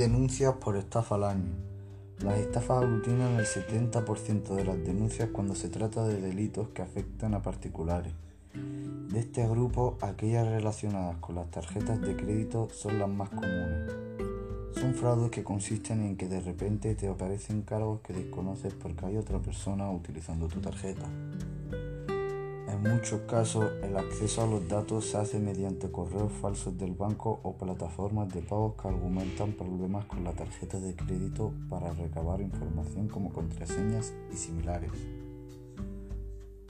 denuncias 0.00 0.54
por 0.54 0.78
estafa 0.78 1.16
al 1.16 1.24
año. 1.24 1.52
Las 2.24 2.38
estafas 2.38 2.82
aglutinan 2.82 3.34
el 3.34 3.44
70% 3.44 4.54
de 4.54 4.64
las 4.64 4.82
denuncias 4.82 5.28
cuando 5.30 5.54
se 5.54 5.68
trata 5.68 6.08
de 6.08 6.18
delitos 6.18 6.70
que 6.70 6.80
afectan 6.80 7.34
a 7.34 7.42
particulares. 7.42 8.14
De 8.54 9.20
este 9.20 9.46
grupo, 9.46 9.98
aquellas 10.00 10.48
relacionadas 10.48 11.18
con 11.18 11.34
las 11.34 11.50
tarjetas 11.50 12.00
de 12.00 12.16
crédito 12.16 12.70
son 12.72 12.98
las 12.98 13.10
más 13.10 13.28
comunes. 13.28 13.92
Son 14.72 14.94
fraudes 14.94 15.30
que 15.30 15.44
consisten 15.44 16.02
en 16.02 16.16
que 16.16 16.28
de 16.28 16.40
repente 16.40 16.94
te 16.94 17.06
aparecen 17.06 17.60
cargos 17.60 18.00
que 18.00 18.14
desconoces 18.14 18.72
porque 18.72 19.04
hay 19.04 19.18
otra 19.18 19.38
persona 19.40 19.90
utilizando 19.90 20.48
tu 20.48 20.62
tarjeta. 20.62 21.04
En 22.82 22.92
muchos 22.92 23.20
casos, 23.28 23.72
el 23.82 23.94
acceso 23.94 24.42
a 24.42 24.46
los 24.46 24.66
datos 24.66 25.04
se 25.04 25.18
hace 25.18 25.38
mediante 25.38 25.90
correos 25.92 26.32
falsos 26.32 26.78
del 26.78 26.94
banco 26.94 27.38
o 27.42 27.58
plataformas 27.58 28.32
de 28.32 28.40
pagos 28.40 28.72
que 28.80 28.88
argumentan 28.88 29.52
problemas 29.52 30.06
con 30.06 30.24
la 30.24 30.32
tarjeta 30.32 30.80
de 30.80 30.96
crédito 30.96 31.52
para 31.68 31.92
recabar 31.92 32.40
información 32.40 33.08
como 33.08 33.34
contraseñas 33.34 34.14
y 34.32 34.36
similares. 34.36 34.92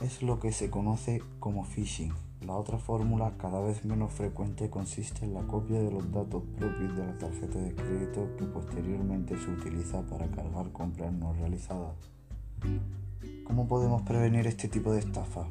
Es 0.00 0.20
lo 0.20 0.40
que 0.40 0.50
se 0.50 0.68
conoce 0.68 1.22
como 1.38 1.62
phishing. 1.62 2.12
La 2.44 2.56
otra 2.56 2.78
fórmula, 2.78 3.34
cada 3.38 3.60
vez 3.60 3.84
menos 3.84 4.12
frecuente, 4.12 4.68
consiste 4.68 5.24
en 5.24 5.34
la 5.34 5.42
copia 5.42 5.80
de 5.80 5.92
los 5.92 6.10
datos 6.10 6.42
propios 6.58 6.96
de 6.96 7.06
la 7.06 7.18
tarjeta 7.18 7.60
de 7.60 7.72
crédito 7.72 8.34
que 8.36 8.46
posteriormente 8.46 9.38
se 9.38 9.48
utiliza 9.48 10.02
para 10.02 10.26
cargar 10.26 10.72
compras 10.72 11.12
no 11.12 11.32
realizadas. 11.34 11.94
¿Cómo 13.44 13.68
podemos 13.68 14.02
prevenir 14.02 14.48
este 14.48 14.66
tipo 14.66 14.92
de 14.92 14.98
estafa? 14.98 15.46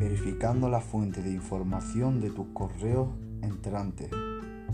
Verificando 0.00 0.70
la 0.70 0.80
fuente 0.80 1.20
de 1.20 1.30
información 1.30 2.22
de 2.22 2.30
tus 2.30 2.46
correos 2.54 3.10
entrantes. 3.42 4.08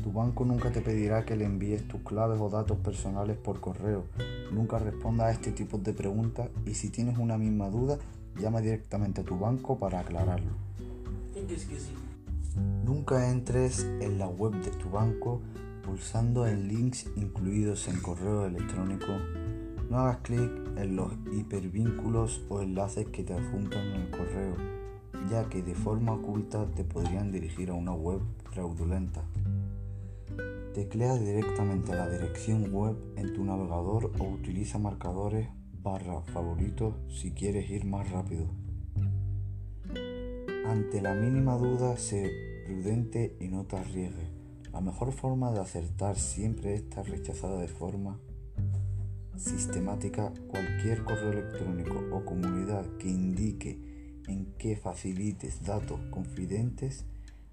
Tu 0.00 0.12
banco 0.12 0.44
nunca 0.44 0.70
te 0.70 0.80
pedirá 0.80 1.24
que 1.24 1.34
le 1.34 1.44
envíes 1.44 1.88
tus 1.88 2.00
claves 2.02 2.40
o 2.40 2.48
datos 2.48 2.78
personales 2.78 3.36
por 3.36 3.58
correo. 3.58 4.04
Nunca 4.52 4.78
responda 4.78 5.26
a 5.26 5.32
este 5.32 5.50
tipo 5.50 5.78
de 5.78 5.92
preguntas 5.94 6.48
y 6.64 6.74
si 6.74 6.90
tienes 6.90 7.18
una 7.18 7.36
misma 7.38 7.68
duda, 7.70 7.98
llama 8.40 8.60
directamente 8.60 9.22
a 9.22 9.24
tu 9.24 9.36
banco 9.36 9.76
para 9.80 9.98
aclararlo. 9.98 10.52
Nunca 12.84 13.28
entres 13.28 13.82
en 14.00 14.20
la 14.20 14.28
web 14.28 14.52
de 14.62 14.70
tu 14.70 14.90
banco 14.90 15.40
pulsando 15.84 16.46
en 16.46 16.68
links 16.68 17.10
incluidos 17.16 17.88
en 17.88 18.00
correo 18.00 18.46
electrónico. 18.46 19.08
No 19.90 19.98
hagas 19.98 20.18
clic 20.18 20.52
en 20.76 20.94
los 20.94 21.10
hipervínculos 21.32 22.42
o 22.48 22.60
enlaces 22.60 23.08
que 23.08 23.24
te 23.24 23.32
adjuntan 23.32 23.86
en 23.86 24.02
el 24.02 24.10
correo 24.10 24.85
ya 25.30 25.48
que 25.48 25.62
de 25.62 25.74
forma 25.74 26.12
oculta 26.12 26.66
te 26.74 26.84
podrían 26.84 27.30
dirigir 27.30 27.70
a 27.70 27.74
una 27.74 27.92
web 27.92 28.20
fraudulenta. 28.50 29.24
Teclea 30.74 31.16
directamente 31.16 31.94
la 31.94 32.08
dirección 32.08 32.72
web 32.72 32.96
en 33.16 33.32
tu 33.32 33.44
navegador 33.44 34.12
o 34.18 34.24
utiliza 34.24 34.78
marcadores 34.78 35.48
barra 35.82 36.20
favoritos 36.22 36.94
si 37.08 37.32
quieres 37.32 37.70
ir 37.70 37.84
más 37.84 38.10
rápido. 38.10 38.46
Ante 40.66 41.00
la 41.00 41.14
mínima 41.14 41.56
duda, 41.56 41.96
sé 41.96 42.30
prudente 42.66 43.36
y 43.40 43.48
no 43.48 43.64
te 43.64 43.76
arriesgues. 43.76 44.28
La 44.72 44.80
mejor 44.80 45.12
forma 45.12 45.52
de 45.52 45.60
acertar 45.60 46.18
siempre 46.18 46.74
está 46.74 47.02
rechazada 47.02 47.58
de 47.60 47.68
forma 47.68 48.18
sistemática 49.36 50.32
cualquier 50.48 51.04
correo 51.04 51.32
electrónico 51.32 52.02
o 52.12 52.24
comunidad 52.24 52.86
que 52.98 53.08
indique 53.08 53.95
en 54.28 54.46
que 54.58 54.76
facilites 54.76 55.62
datos 55.62 56.00
confidentes, 56.10 57.04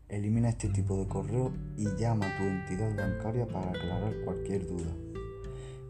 elimina 0.10 0.50
este 0.50 0.70
tipo 0.70 0.98
de 0.98 1.08
correo 1.08 1.52
y 1.78 1.86
llama 1.96 2.28
a 2.28 2.38
tu 2.38 2.44
entidad 2.44 2.96
bancaria 2.96 3.48
para 3.48 3.70
aclarar 3.70 4.14
cualquier 4.24 4.68
duda. 4.68 4.92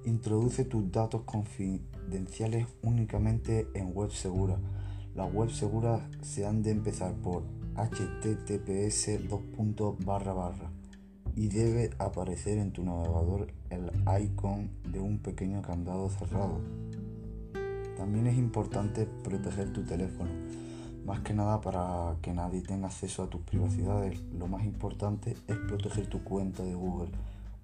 Introduce 0.06 0.66
tus 0.66 0.92
datos 0.92 1.22
confidenciales 1.24 2.68
únicamente 2.82 3.68
en 3.74 3.96
web 3.96 4.12
segura. 4.12 4.58
Las 5.16 5.34
web 5.34 5.50
seguras 5.50 6.02
se 6.22 6.46
han 6.46 6.62
de 6.64 6.72
empezar 6.72 7.14
por 7.16 7.44
https 7.76 9.08
y 11.36 11.48
debe 11.48 11.90
aparecer 11.98 12.58
en 12.58 12.72
tu 12.72 12.84
navegador 12.84 13.48
el 13.70 13.92
icon 14.22 14.70
de 14.92 15.00
un 15.00 15.20
pequeño 15.20 15.62
candado 15.62 16.10
cerrado. 16.10 16.60
También 17.98 18.28
es 18.28 18.38
importante 18.38 19.08
proteger 19.24 19.72
tu 19.72 19.84
teléfono 19.84 20.30
más 21.06 21.20
que 21.20 21.34
nada 21.34 21.60
para 21.60 22.16
que 22.22 22.34
nadie 22.34 22.62
tenga 22.62 22.88
acceso 22.88 23.24
a 23.24 23.30
tus 23.30 23.42
privacidades. 23.42 24.22
Lo 24.38 24.48
más 24.48 24.64
importante 24.64 25.36
es 25.48 25.58
proteger 25.58 26.08
tu 26.08 26.24
cuenta 26.24 26.64
de 26.64 26.74
Google, 26.74 27.12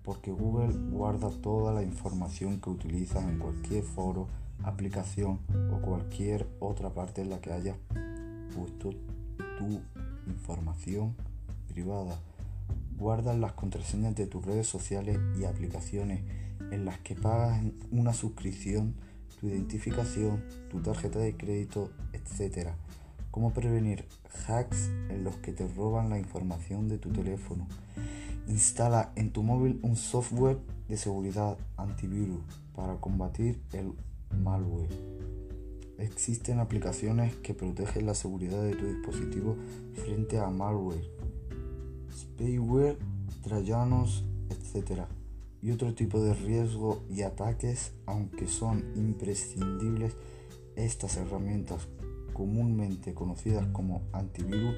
porque 0.03 0.31
Google 0.31 0.73
guarda 0.91 1.29
toda 1.29 1.73
la 1.73 1.83
información 1.83 2.59
que 2.59 2.69
utilizas 2.69 3.23
en 3.23 3.39
cualquier 3.39 3.83
foro, 3.83 4.28
aplicación 4.63 5.39
o 5.72 5.81
cualquier 5.81 6.47
otra 6.59 6.89
parte 6.89 7.22
en 7.22 7.29
la 7.29 7.39
que 7.39 7.53
hayas 7.53 7.78
puesto 8.53 8.89
tu 9.57 9.81
información 10.28 11.16
privada. 11.69 12.19
Guarda 12.97 13.33
las 13.33 13.53
contraseñas 13.53 14.16
de 14.16 14.28
tus 14.28 14.45
redes 14.45 14.67
sociales 14.67 15.17
y 15.39 15.45
aplicaciones 15.45 16.22
en 16.72 16.83
las 16.83 16.99
que 16.99 17.16
pagas 17.16 17.63
una 17.91 18.13
suscripción, 18.13 18.95
tu 19.39 19.47
identificación, 19.47 20.44
tu 20.69 20.81
tarjeta 20.81 21.19
de 21.19 21.38
crédito, 21.38 21.89
etc 22.11 22.73
Cómo 23.31 23.53
prevenir 23.53 24.06
hacks 24.47 24.90
en 25.09 25.23
los 25.23 25.35
que 25.38 25.53
te 25.53 25.67
roban 25.67 26.09
la 26.09 26.17
información 26.17 26.88
de 26.88 26.97
tu 26.97 27.12
teléfono. 27.12 27.67
Instala 28.47 29.12
en 29.16 29.31
tu 29.31 29.44
móvil 29.44 29.79
un 29.84 29.95
software 29.95 30.57
de 30.88 30.97
seguridad 30.97 31.57
antivirus 31.78 32.41
para 32.75 32.95
combatir 32.95 33.62
el 33.73 33.94
malware. 34.44 34.90
Existen 36.00 36.59
aplicaciones 36.59 37.35
que 37.35 37.53
protegen 37.53 38.07
la 38.07 38.16
seguridad 38.16 38.63
de 38.63 38.75
tu 38.75 38.88
dispositivo 38.88 39.56
frente 39.94 40.40
a 40.40 40.50
malware, 40.50 41.07
spyware, 42.11 42.97
troyanos, 43.44 44.25
etc. 44.50 45.01
Y 45.61 45.72
otro 45.72 45.94
tipo 45.94 46.19
de 46.19 46.34
riesgo 46.34 47.03
y 47.09 47.22
ataques, 47.22 47.91
aunque 48.07 48.47
son 48.47 48.85
imprescindibles, 48.96 50.16
estas 50.75 51.17
herramientas 51.17 51.88
comúnmente 52.39 53.13
conocidas 53.13 53.67
como 53.73 54.03
antivirus 54.13 54.73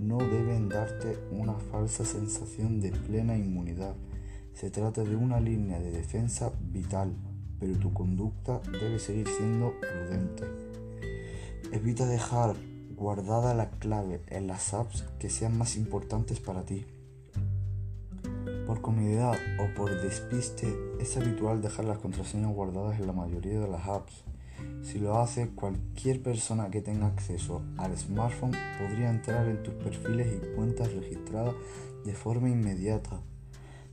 no 0.00 0.16
deben 0.16 0.70
darte 0.70 1.18
una 1.30 1.52
falsa 1.52 2.02
sensación 2.02 2.80
de 2.80 2.92
plena 2.92 3.36
inmunidad. 3.36 3.94
Se 4.54 4.70
trata 4.70 5.04
de 5.04 5.14
una 5.14 5.38
línea 5.38 5.78
de 5.78 5.90
defensa 5.90 6.50
vital, 6.72 7.12
pero 7.60 7.78
tu 7.78 7.92
conducta 7.92 8.62
debe 8.72 8.98
seguir 8.98 9.28
siendo 9.28 9.74
prudente. 9.80 10.44
Evita 11.72 12.06
dejar 12.06 12.56
guardada 12.96 13.52
la 13.52 13.68
clave 13.68 14.22
en 14.28 14.46
las 14.46 14.72
apps 14.72 15.04
que 15.18 15.28
sean 15.28 15.58
más 15.58 15.76
importantes 15.76 16.40
para 16.40 16.62
ti. 16.62 16.86
Por 18.66 18.80
comodidad 18.80 19.36
o 19.58 19.74
por 19.74 19.90
despiste, 20.00 20.74
es 20.98 21.18
habitual 21.18 21.60
dejar 21.60 21.84
las 21.84 21.98
contraseñas 21.98 22.54
guardadas 22.54 22.98
en 22.98 23.06
la 23.06 23.12
mayoría 23.12 23.60
de 23.60 23.68
las 23.68 23.86
apps. 23.88 24.24
Si 24.82 24.98
lo 24.98 25.18
hace, 25.18 25.48
cualquier 25.50 26.22
persona 26.22 26.70
que 26.70 26.82
tenga 26.82 27.06
acceso 27.06 27.62
al 27.78 27.96
smartphone 27.96 28.52
podría 28.78 29.10
entrar 29.10 29.48
en 29.48 29.62
tus 29.62 29.74
perfiles 29.74 30.28
y 30.32 30.54
cuentas 30.54 30.92
registradas 30.92 31.54
de 32.04 32.12
forma 32.12 32.50
inmediata. 32.50 33.22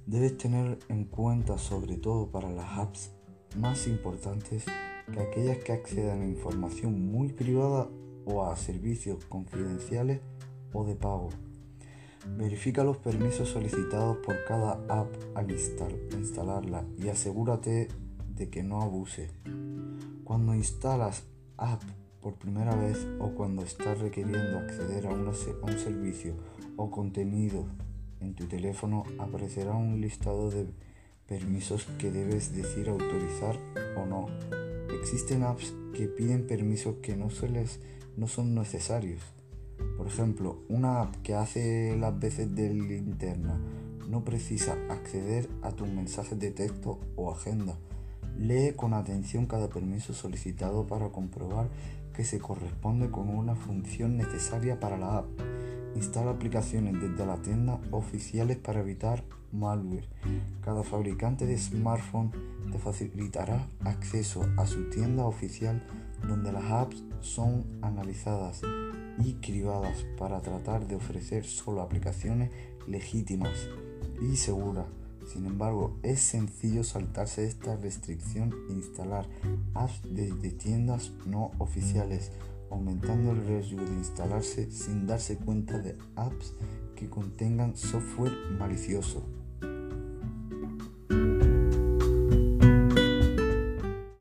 Debes 0.05 0.37
tener 0.37 0.79
en 0.89 1.05
cuenta, 1.05 1.57
sobre 1.57 1.97
todo 1.97 2.29
para 2.29 2.51
las 2.51 2.77
apps 2.77 3.11
más 3.55 3.87
importantes, 3.87 4.65
que 5.11 5.19
aquellas 5.19 5.57
que 5.59 5.71
accedan 5.73 6.21
a 6.21 6.27
información 6.27 7.11
muy 7.11 7.29
privada 7.29 7.87
o 8.25 8.45
a 8.45 8.55
servicios 8.55 9.25
confidenciales 9.25 10.21
o 10.73 10.85
de 10.85 10.95
pago. 10.95 11.29
Verifica 12.37 12.83
los 12.83 12.97
permisos 12.97 13.49
solicitados 13.49 14.17
por 14.17 14.43
cada 14.45 14.73
app 14.89 15.11
al 15.35 15.49
instalarla 15.49 16.85
y 16.97 17.09
asegúrate 17.09 17.87
de 18.35 18.49
que 18.49 18.63
no 18.63 18.81
abuse. 18.81 19.29
Cuando 20.23 20.53
instalas 20.55 21.23
app 21.57 21.81
por 22.21 22.35
primera 22.35 22.75
vez 22.75 23.07
o 23.19 23.29
cuando 23.31 23.63
estás 23.63 23.99
requiriendo 23.99 24.59
acceder 24.59 25.07
a, 25.07 25.09
a 25.09 25.13
un 25.13 25.79
servicio 25.79 26.35
o 26.77 26.89
contenido 26.91 27.65
en 28.19 28.35
tu 28.35 28.45
teléfono 28.45 29.03
aparecerá 29.19 29.73
un 29.73 29.99
listado 29.99 30.51
de 30.51 30.67
permisos 31.27 31.85
que 31.97 32.11
debes 32.11 32.55
decir 32.55 32.89
autorizar 32.89 33.57
o 33.97 34.05
no. 34.05 34.27
Existen 34.93 35.43
apps 35.43 35.73
que 35.93 36.07
piden 36.07 36.45
permisos 36.45 36.95
que 37.01 37.15
no, 37.15 37.29
no 38.17 38.27
son 38.27 38.55
necesarios. 38.55 39.21
Por 39.97 40.07
ejemplo, 40.07 40.61
una 40.69 41.01
app 41.01 41.15
que 41.23 41.33
hace 41.33 41.97
las 41.97 42.17
veces 42.19 42.53
de 42.55 42.73
linterna 42.73 43.59
no 44.07 44.23
precisa 44.23 44.77
acceder 44.89 45.49
a 45.61 45.71
tus 45.71 45.87
mensajes 45.87 46.37
de 46.37 46.51
texto 46.51 46.99
o 47.15 47.31
agenda 47.31 47.77
Lee 48.37 48.73
con 48.75 48.93
atención 48.93 49.45
cada 49.45 49.69
permiso 49.69 50.13
solicitado 50.13 50.87
para 50.87 51.09
comprobar 51.09 51.69
que 52.13 52.23
se 52.23 52.39
corresponde 52.39 53.09
con 53.09 53.29
una 53.29 53.55
función 53.55 54.17
necesaria 54.17 54.79
para 54.79 54.97
la 54.97 55.19
app. 55.19 55.25
Instala 55.95 56.31
aplicaciones 56.31 56.99
desde 57.01 57.25
la 57.25 57.37
tienda 57.41 57.79
oficiales 57.91 58.57
para 58.57 58.79
evitar 58.79 59.23
malware. 59.51 60.07
Cada 60.61 60.83
fabricante 60.83 61.45
de 61.45 61.57
smartphone 61.57 62.31
te 62.71 62.79
facilitará 62.79 63.67
acceso 63.83 64.45
a 64.57 64.65
su 64.65 64.89
tienda 64.89 65.25
oficial 65.25 65.83
donde 66.27 66.51
las 66.51 66.63
apps 66.71 67.03
son 67.19 67.65
analizadas 67.81 68.61
y 69.19 69.33
cribadas 69.35 70.05
para 70.17 70.41
tratar 70.41 70.87
de 70.87 70.95
ofrecer 70.95 71.45
solo 71.45 71.81
aplicaciones 71.81 72.51
legítimas 72.87 73.67
y 74.21 74.35
seguras. 74.37 74.85
Sin 75.25 75.45
embargo, 75.45 75.99
es 76.03 76.19
sencillo 76.19 76.83
saltarse 76.83 77.45
esta 77.45 77.75
restricción 77.77 78.53
e 78.69 78.73
instalar 78.73 79.27
apps 79.73 80.01
desde 80.09 80.51
tiendas 80.51 81.11
no 81.25 81.51
oficiales, 81.59 82.31
aumentando 82.69 83.31
el 83.31 83.45
riesgo 83.45 83.83
de 83.83 83.93
instalarse 83.93 84.71
sin 84.71 85.07
darse 85.07 85.37
cuenta 85.37 85.77
de 85.79 85.97
apps 86.15 86.53
que 86.95 87.09
contengan 87.09 87.75
software 87.75 88.33
malicioso. 88.57 89.23